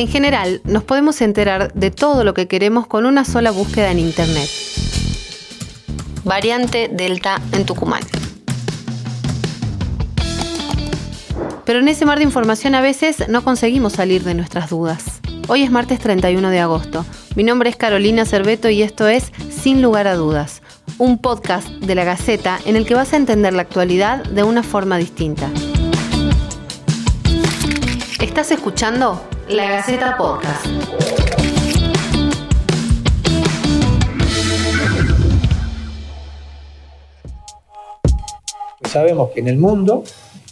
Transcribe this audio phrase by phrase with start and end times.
[0.00, 3.98] En general, nos podemos enterar de todo lo que queremos con una sola búsqueda en
[3.98, 4.48] Internet.
[6.24, 8.00] Variante Delta en Tucumán.
[11.66, 15.20] Pero en ese mar de información a veces no conseguimos salir de nuestras dudas.
[15.48, 17.04] Hoy es martes 31 de agosto.
[17.36, 20.62] Mi nombre es Carolina Cerveto y esto es Sin lugar a dudas,
[20.96, 24.62] un podcast de la Gaceta en el que vas a entender la actualidad de una
[24.62, 25.50] forma distinta.
[28.18, 30.64] Estás escuchando La Gaceta Podcast.
[38.88, 40.04] Sabemos que en el mundo,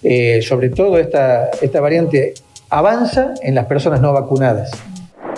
[0.03, 2.35] eh, sobre todo esta, esta variante
[2.71, 4.73] avanza en las personas no vacunadas.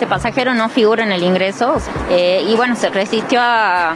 [0.01, 1.75] Este pasajero no figura en el ingreso
[2.09, 3.91] eh, y bueno, se resistió a,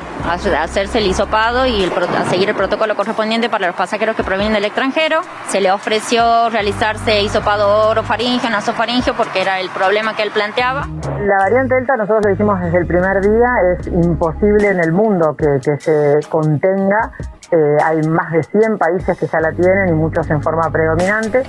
[0.62, 4.66] hacerse el hisopado y a seguir el protocolo correspondiente para los pasajeros que provienen del
[4.66, 5.22] extranjero.
[5.48, 10.88] Se le ofreció realizarse hisopado orofaringio, nasofaringio porque era el problema que él planteaba.
[11.22, 15.36] La variante Delta nosotros lo dijimos desde el primer día, es imposible en el mundo
[15.36, 17.14] que, se contenga.
[17.50, 21.42] Eh, hay más de 100 países que ya la tienen y muchos en forma predominante.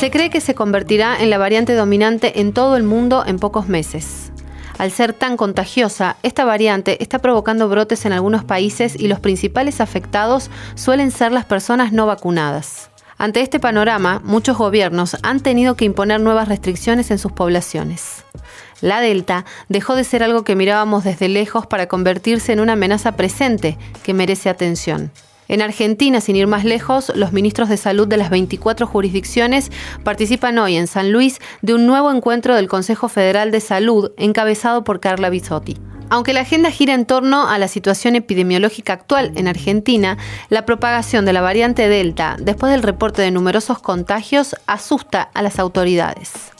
[0.00, 3.68] Se cree que se convertirá en la variante dominante en todo el mundo en pocos
[3.68, 4.32] meses.
[4.78, 9.78] Al ser tan contagiosa, esta variante está provocando brotes en algunos países y los principales
[9.82, 12.88] afectados suelen ser las personas no vacunadas.
[13.18, 18.24] Ante este panorama, muchos gobiernos han tenido que imponer nuevas restricciones en sus poblaciones.
[18.80, 23.16] La Delta dejó de ser algo que mirábamos desde lejos para convertirse en una amenaza
[23.16, 25.12] presente que merece atención.
[25.50, 29.72] En Argentina, sin ir más lejos, los ministros de salud de las 24 jurisdicciones
[30.04, 34.84] participan hoy en San Luis de un nuevo encuentro del Consejo Federal de Salud encabezado
[34.84, 35.76] por Carla Bisotti.
[36.08, 40.18] Aunque la agenda gira en torno a la situación epidemiológica actual en Argentina,
[40.50, 45.58] la propagación de la variante Delta, después del reporte de numerosos contagios, asusta a las
[45.58, 46.52] autoridades.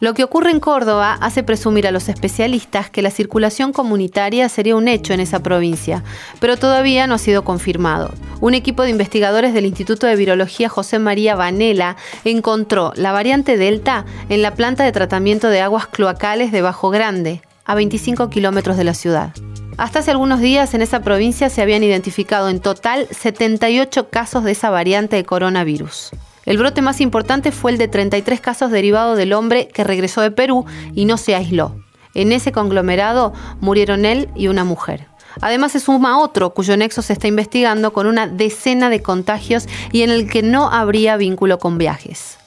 [0.00, 4.76] Lo que ocurre en Córdoba hace presumir a los especialistas que la circulación comunitaria sería
[4.76, 6.04] un hecho en esa provincia,
[6.38, 8.12] pero todavía no ha sido confirmado.
[8.40, 14.04] Un equipo de investigadores del Instituto de Virología José María Vanela encontró la variante Delta
[14.28, 18.84] en la planta de tratamiento de aguas cloacales de Bajo Grande, a 25 kilómetros de
[18.84, 19.32] la ciudad.
[19.78, 24.52] Hasta hace algunos días en esa provincia se habían identificado en total 78 casos de
[24.52, 26.12] esa variante de coronavirus.
[26.48, 30.30] El brote más importante fue el de 33 casos derivados del hombre que regresó de
[30.30, 30.64] Perú
[30.94, 31.76] y no se aisló.
[32.14, 35.08] En ese conglomerado murieron él y una mujer.
[35.42, 40.00] Además se suma otro cuyo nexo se está investigando con una decena de contagios y
[40.00, 42.38] en el que no habría vínculo con viajes.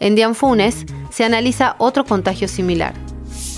[0.00, 2.92] En Dianfunes se analiza otro contagio similar.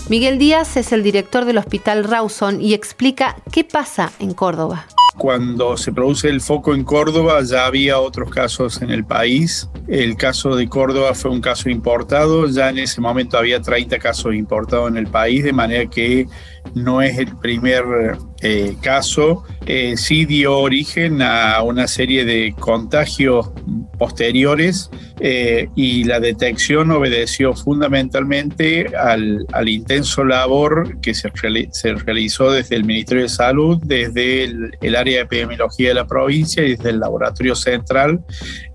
[0.09, 4.87] Miguel Díaz es el director del Hospital Rawson y explica qué pasa en Córdoba.
[5.19, 9.69] Cuando se produce el foco en Córdoba ya había otros casos en el país.
[9.89, 14.35] El caso de Córdoba fue un caso importado, ya en ese momento había 30 casos
[14.35, 16.29] importados en el país, de manera que
[16.75, 17.85] no es el primer
[18.43, 19.43] eh, caso.
[19.67, 23.51] Eh, sí dio origen a una serie de contagios
[23.99, 31.31] posteriores eh, y la detección obedeció fundamentalmente al, intenso labor que se,
[32.05, 36.77] realizó desde el Ministerio de Salud, desde el, área de epidemiología de la provincia y
[36.77, 38.21] desde el laboratorio central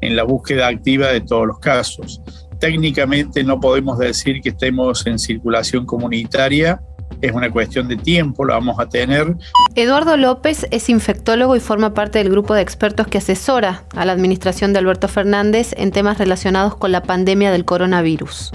[0.01, 2.21] en la búsqueda activa de todos los casos.
[2.59, 6.81] Técnicamente no podemos decir que estemos en circulación comunitaria,
[7.23, 9.35] es una cuestión de tiempo, lo vamos a tener.
[9.75, 14.11] Eduardo López es infectólogo y forma parte del grupo de expertos que asesora a la
[14.11, 18.51] administración de Alberto Fernández en temas relacionados con la pandemia del coronavirus.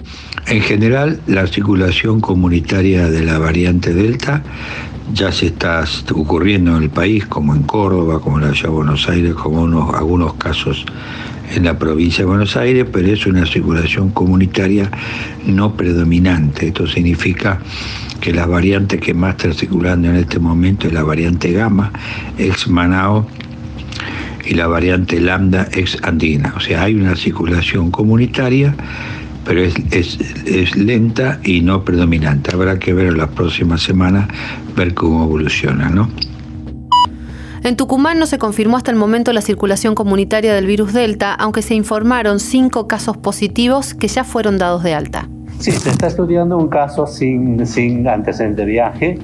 [0.47, 4.43] En general, la circulación comunitaria de la variante Delta
[5.15, 5.85] ya se está
[6.15, 9.63] ocurriendo en el país, como en Córdoba, como en la ciudad de Buenos Aires, como
[9.63, 10.85] unos, algunos casos
[11.55, 14.91] en la provincia de Buenos Aires, pero es una circulación comunitaria
[15.47, 16.69] no predominante.
[16.69, 17.61] Esto significa
[18.21, 21.93] que la variante que más está circulando en este momento es la variante gamma,
[22.37, 23.27] ex Manao,
[24.45, 26.55] y la variante lambda ex andina.
[26.57, 28.75] O sea, hay una circulación comunitaria,
[29.45, 32.55] pero es, es, lenta y no predominante.
[32.55, 34.29] Habrá que ver en las próximas semanas,
[34.77, 36.11] ver cómo evoluciona, ¿no?
[37.65, 41.63] En Tucumán no se confirmó hasta el momento la circulación comunitaria del virus Delta, aunque
[41.63, 45.29] se informaron cinco casos positivos que ya fueron dados de alta.
[45.59, 49.19] Sí, se está estudiando un caso sin, sin antecedente de viaje,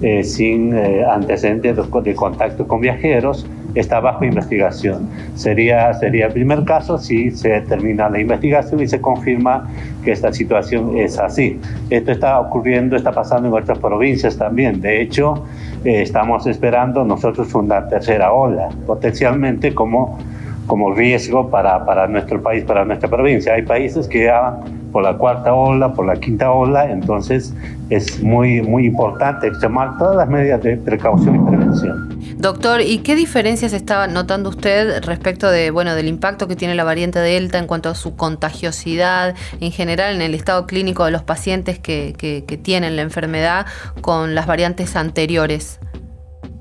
[0.00, 3.46] eh, sin eh, antecedentes de, contacto con viajeros,
[3.80, 5.08] está bajo investigación.
[5.34, 9.68] Sería, sería el primer caso si se termina la investigación y se confirma
[10.04, 11.60] que esta situación es así.
[11.90, 14.80] Esto está ocurriendo, está pasando en otras provincias también.
[14.80, 15.44] De hecho,
[15.84, 20.18] eh, estamos esperando nosotros una tercera ola, potencialmente como,
[20.66, 23.54] como riesgo para, para nuestro país, para nuestra provincia.
[23.54, 24.58] Hay países que ya
[24.96, 27.52] por la cuarta ola, por la quinta ola, entonces
[27.90, 32.18] es muy, muy importante extremar todas las medidas de precaución y prevención.
[32.38, 36.84] Doctor, ¿y qué diferencias está notando usted respecto de, bueno, del impacto que tiene la
[36.84, 41.22] variante Delta en cuanto a su contagiosidad en general en el estado clínico de los
[41.22, 43.66] pacientes que, que tienen la enfermedad
[44.00, 45.78] con las variantes anteriores?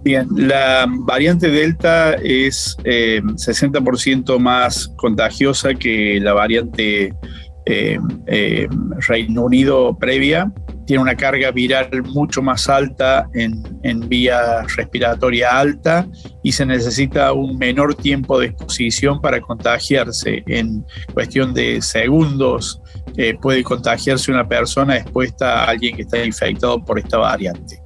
[0.05, 7.11] Bien, la variante Delta es 60% eh, más contagiosa que la variante
[7.65, 7.97] eh,
[8.27, 8.67] eh,
[9.07, 10.51] Reino Unido previa.
[10.85, 16.07] Tiene una carga viral mucho más alta en, en, vía respiratoria alta
[16.44, 20.44] y se necesita un menor tiempo de exposición para contagiarse.
[20.45, 22.81] En cuestión de segundos
[23.41, 27.79] puede contagiarse una persona expuesta a alguien que está infectado por esta variante.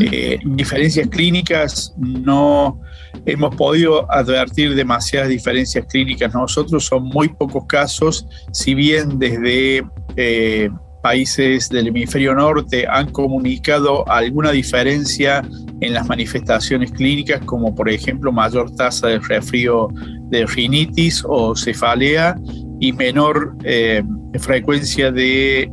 [0.00, 2.80] Eh, diferencias clínicas no
[3.26, 9.84] hemos podido advertir demasiadas diferencias clínicas nosotros, son muy pocos casos, si bien desde
[10.16, 10.70] eh,
[11.02, 15.42] países del hemisferio norte han comunicado alguna diferencia
[15.80, 19.88] en las manifestaciones clínicas, como por ejemplo mayor tasa de resfrío
[20.30, 22.36] de rinitis o cefalea
[22.80, 24.02] y menor eh,
[24.38, 25.70] frecuencia de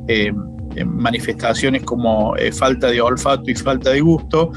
[0.83, 4.51] manifestaciones como eh, falta de olfato y falta de gusto.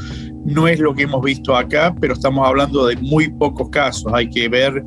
[0.45, 4.11] No es lo que hemos visto acá, pero estamos hablando de muy pocos casos.
[4.15, 4.83] Hay que ver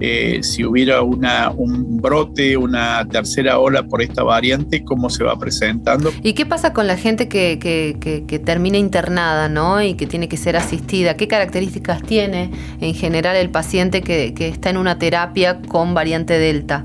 [0.00, 5.38] eh, si hubiera una, un brote, una tercera ola por esta variante, cómo se va
[5.38, 6.12] presentando.
[6.22, 9.80] ¿Y qué pasa con la gente que, que, termina internada ¿no?
[9.82, 11.16] y que tiene que ser asistida?
[11.16, 12.50] ¿Qué características tiene
[12.80, 16.84] en general el paciente que, que está en una terapia con variante Delta?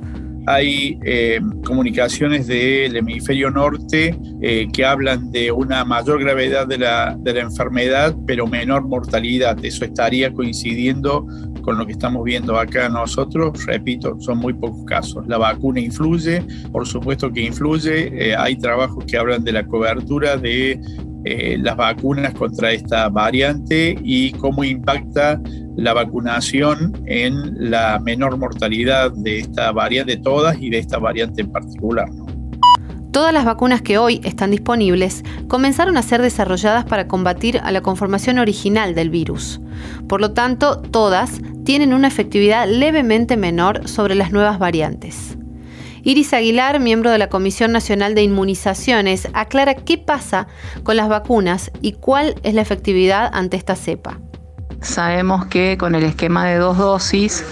[0.49, 7.15] Hay eh, comunicaciones del hemisferio norte eh, que hablan de una mayor gravedad de la,
[7.23, 9.63] enfermedad, pero menor mortalidad.
[9.63, 11.27] Eso estaría coincidiendo
[11.61, 13.63] con lo que estamos viendo acá nosotros.
[13.67, 15.23] Repito, son muy pocos casos.
[15.27, 16.41] La vacuna influye,
[16.71, 18.29] por supuesto que influye.
[18.29, 20.81] Eh, hay trabajos que hablan de la cobertura de
[21.23, 25.39] las vacunas contra esta variante y cómo impacta
[25.75, 31.41] la vacunación en la menor mortalidad de esta variante, de todas y de esta variante
[31.41, 32.09] en particular.
[33.11, 37.81] Todas las vacunas que hoy están disponibles comenzaron a ser desarrolladas para combatir a la
[37.81, 39.59] conformación original del virus.
[40.07, 45.38] Por lo tanto, todas tienen una efectividad levemente menor sobre las nuevas variantes.
[46.03, 50.47] Iris Aguilar, miembro de la Comisión Nacional de Inmunizaciones, aclara qué pasa
[50.83, 54.19] con las vacunas y cuál es la efectividad ante esta cepa.
[54.81, 57.43] Sabemos que con el esquema de dos dosis,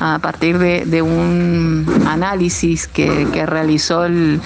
[0.00, 4.40] a partir de, un análisis que, realizó el,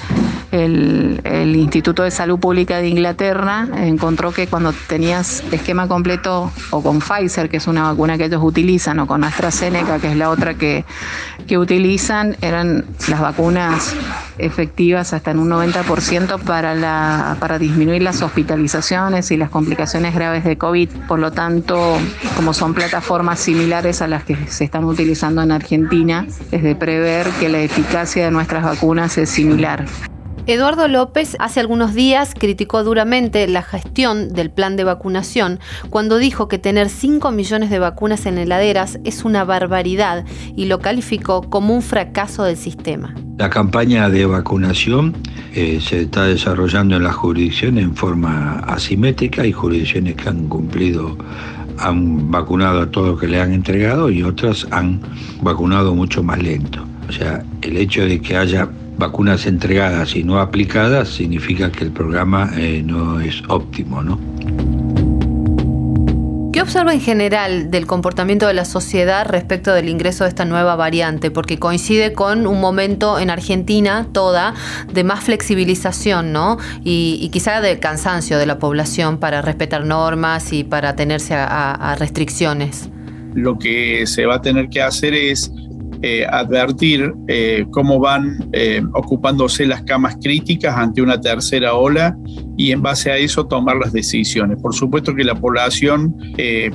[0.55, 7.49] Instituto de Salud Pública de Inglaterra, encontró que cuando tenías esquema completo o con Pfizer,
[7.49, 10.85] que es una vacuna que ellos utilizan, o con AstraZeneca, que es la otra que,
[11.47, 13.97] que utilizan, eran las vacunas
[14.39, 20.57] efectivas hasta en un 90% para, para disminuir las hospitalizaciones y las complicaciones graves de
[20.57, 20.89] COVID.
[21.09, 21.99] Por lo tanto,
[22.37, 27.27] como son plataformas similares a las que se están utilizando en Argentina, es de prever
[27.41, 29.85] que la eficacia de nuestras vacunas es similar.
[30.47, 35.59] Eduardo López hace algunos días criticó duramente la gestión del plan de vacunación
[35.89, 40.81] cuando dijo que tener 5 millones de vacunas en heladeras es una barbaridad y lo
[40.81, 43.15] calificó como un fracaso del sistema.
[43.39, 45.17] La campaña de vacunación
[45.55, 49.47] eh, se está desarrollando en las jurisdicciones en forma asimétrica.
[49.47, 51.17] y jurisdicciones que han cumplido,
[51.79, 55.01] han vacunado a todo lo que le han entregado y otras han
[55.41, 56.85] vacunado mucho más lento.
[57.09, 61.91] O sea, el hecho de que haya vacunas entregadas y no aplicadas significa que el
[61.91, 64.19] programa eh, no es óptimo, ¿no?
[66.53, 70.77] ¿Qué observa en general del comportamiento de la sociedad respecto del ingreso de esta nueva
[70.77, 71.33] variante?
[71.33, 74.55] Porque coincide con un momento en Argentina toda
[74.93, 76.59] de más flexibilización, ¿no?
[76.85, 82.89] Y, quizá de cansancio de la población para respetar normas y para atenerse a restricciones.
[83.35, 85.51] Lo que se va a tener que hacer es
[86.07, 92.15] eh, advertir eh, cómo van eh, ocupándose las camas críticas ante una tercera ola
[92.57, 94.61] y en base a eso tomar las decisiones.
[94.61, 96.15] Por supuesto que la población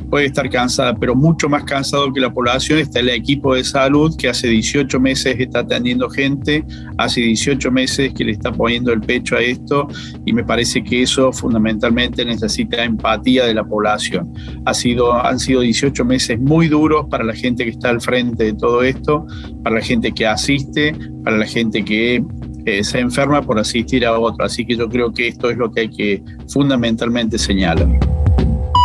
[0.09, 4.15] puede estar cansada, pero mucho más cansado que la población está el equipo de salud
[4.17, 6.65] que hace 18 meses está atendiendo gente,
[6.97, 9.87] hace 18 meses que le está poniendo el pecho a esto
[10.25, 14.33] y me parece que eso fundamentalmente necesita empatía de la población.
[14.65, 18.45] Ha sido, han sido 18 meses muy duros para la gente que está al frente
[18.45, 19.25] de todo esto
[19.63, 22.23] para la gente que asiste, para la gente que
[22.65, 24.45] eh, se enferma por asistir a otro.
[24.45, 27.87] Así que yo creo que esto es lo que hay que fundamentalmente señalar.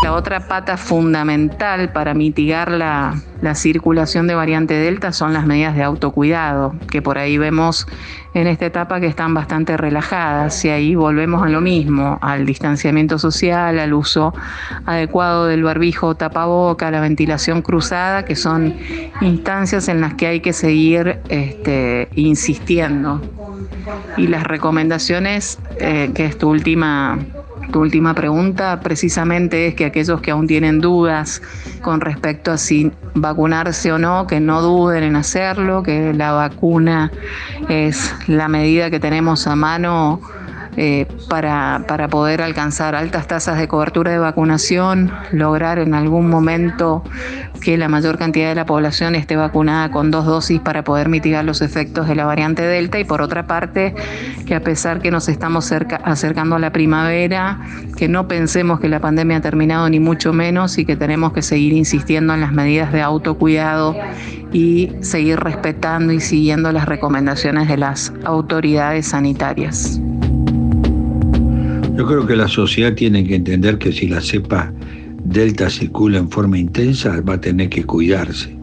[0.04, 3.14] La otra pata fundamental para mitigar la,
[3.54, 7.86] circulación de variante Delta son las medidas de autocuidado, que por ahí vemos
[8.34, 13.18] en esta etapa que están bastante relajadas y ahí volvemos a lo mismo, al distanciamiento
[13.18, 14.34] social, al uso
[14.84, 18.76] adecuado del barbijo tapaboca, la ventilación cruzada, que son
[19.22, 23.22] instancias en las que hay que seguir este, insistiendo.
[24.18, 27.18] Y las recomendaciones, eh, que es tu última
[27.70, 31.42] tu última pregunta precisamente es que aquellos que aún tienen dudas
[31.82, 37.10] con respecto a si vacunarse o no, que no duden en hacerlo, que la vacuna
[37.68, 40.20] es la medida que tenemos a mano
[40.76, 47.02] eh, para, poder alcanzar altas tasas de cobertura de vacunación, lograr en algún momento
[47.60, 51.44] que la mayor cantidad de la población esté vacunada con dos dosis para poder mitigar
[51.44, 53.94] los efectos de la variante Delta y por otra parte
[54.46, 57.60] que a pesar que nos estamos acercando a la primavera,
[57.96, 61.42] que no pensemos que la pandemia ha terminado ni mucho menos y que tenemos que
[61.42, 63.96] seguir insistiendo en las medidas de autocuidado
[64.52, 70.00] y seguir respetando y siguiendo las recomendaciones de las autoridades sanitarias.
[71.96, 74.72] Yo creo que la sociedad tiene que entender que si la cepa
[75.24, 78.54] delta circula en forma intensa, va a tener que cuidarse.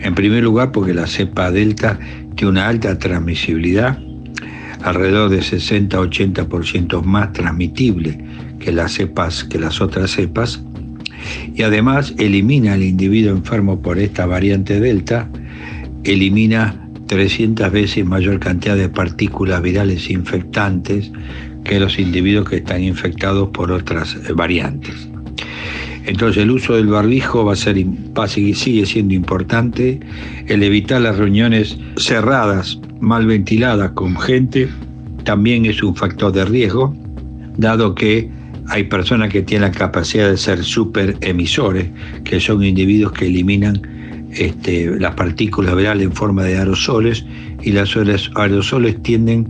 [0.00, 1.98] En primer lugar, porque la cepa delta
[2.36, 3.98] tiene una alta transmisibilidad,
[4.82, 8.24] alrededor de 60-80% más transmitible
[8.60, 10.62] que las cepas, que las otras cepas,
[11.54, 15.28] y además elimina al individuo enfermo por esta variante delta,
[16.04, 21.10] elimina 300 veces mayor cantidad de partículas virales infectantes
[21.64, 25.08] que los individuos que están infectados por otras eh, variantes.
[26.04, 27.76] Entonces el uso del barbijo va a ser,
[28.26, 30.00] sigue siendo importante,
[30.48, 34.68] el evitar las reuniones cerradas, mal ventiladas con gente,
[35.22, 36.94] también es un factor de riesgo,
[37.56, 38.28] dado que
[38.68, 41.86] hay personas que tienen la capacidad de ser super emisores,
[42.24, 43.80] que son individuos que eliminan
[44.32, 47.24] este, las partículas virales en forma de aerosoles
[47.62, 47.94] y las
[48.34, 49.46] aerosoles tienden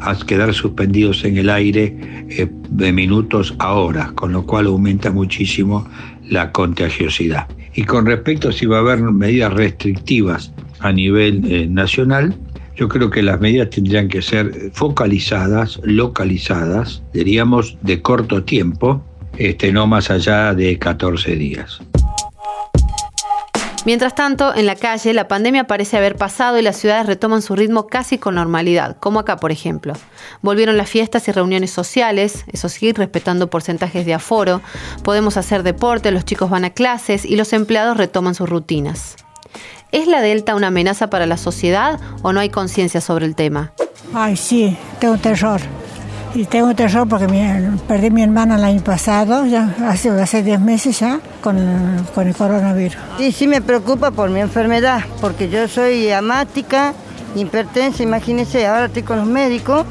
[0.00, 1.96] a quedar suspendidos en el aire
[2.30, 5.86] eh, de minutos a horas, con lo cual aumenta muchísimo
[6.28, 7.46] la contagiosidad.
[7.74, 12.34] Y con respecto a si va a haber medidas restrictivas a nivel eh, nacional,
[12.76, 19.02] yo creo que las medidas tendrían que ser focalizadas, localizadas, diríamos de corto tiempo,
[19.36, 21.80] este, no más allá de 14 días.
[23.84, 27.56] Mientras tanto, en la calle la pandemia parece haber pasado y las ciudades retoman su
[27.56, 29.94] ritmo casi con normalidad, como acá por ejemplo.
[30.42, 34.60] Volvieron las fiestas y reuniones sociales, eso sí, respetando porcentajes de aforo,
[35.04, 39.16] podemos hacer deporte, los chicos van a clases y los empleados retoman sus rutinas.
[39.90, 43.72] ¿Es la Delta una amenaza para la sociedad o no hay conciencia sobre el tema?
[44.12, 45.60] Ay, sí, tengo terror.
[46.34, 47.26] Y tengo terror porque
[47.86, 51.56] perdí a mi hermana el año pasado, ya hace, hace 10 meses ya, con,
[52.14, 52.96] con el coronavirus.
[53.18, 56.94] Sí, sí me preocupa por mi enfermedad, porque yo soy amática,
[57.34, 59.86] hipertensa, imagínense, ahora estoy con los médicos.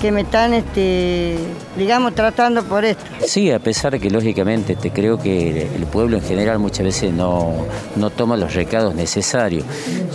[0.00, 1.36] que me están, este,
[1.76, 3.04] digamos, tratando por esto.
[3.26, 7.12] Sí, a pesar de que lógicamente te creo que el pueblo en general muchas veces
[7.12, 9.62] no, no toma los recados necesarios.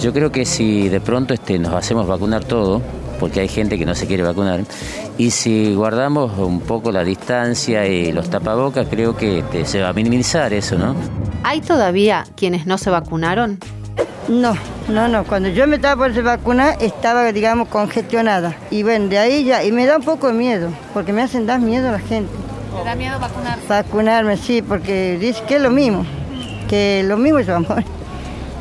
[0.01, 2.81] Yo creo que si de pronto este, nos hacemos vacunar todo,
[3.25, 4.61] porque hay gente que no se quiere vacunar.
[5.17, 9.89] Y si guardamos un poco la distancia y los tapabocas, creo que este, se va
[9.89, 10.95] a minimizar eso, ¿no?
[11.41, 13.57] ¿Hay todavía quienes no se vacunaron?
[14.27, 14.55] No,
[14.89, 15.23] no, no.
[15.23, 18.55] Cuando yo me estaba por vacunar, estaba, digamos, congestionada.
[18.69, 21.47] Y bueno, de ahí ya, y me da un poco de miedo, porque me hacen
[21.47, 22.31] dar miedo a la gente.
[22.77, 23.65] ¿Me da miedo vacunarse?
[23.67, 26.05] Vacunarme, sí, porque dice que es lo mismo,
[26.69, 27.83] que lo mismo es amor.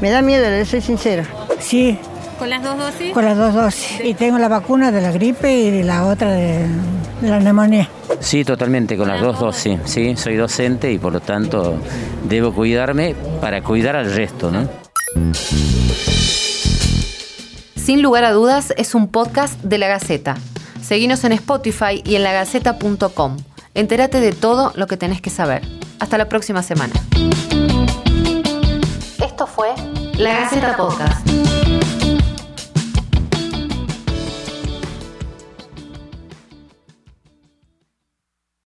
[0.01, 1.27] Me da miedo, le soy sincera.
[1.61, 1.99] Sí,
[2.39, 3.13] ¿Con las dos dosis?
[3.13, 4.01] Con las dos dosis.
[4.05, 6.67] Y tengo la vacuna de la gripe y la otra de,
[7.23, 7.89] la neumonía.
[8.21, 9.79] Sí, totalmente, con las dos dosis.
[9.85, 11.77] Sí, soy docente y por lo tanto
[12.29, 14.69] debo cuidarme para cuidar al resto, ¿no?
[17.77, 20.37] Sin lugar a dudas, es un podcast de La Gaceta.
[20.83, 23.37] Seguinos en Spotify y en lagaceta.com.
[23.75, 25.63] Entérate de todo lo que tenés que saber.
[25.99, 26.95] Hasta la próxima semana.
[29.25, 29.69] Esto fue
[30.17, 31.64] La Gaceta Podcast.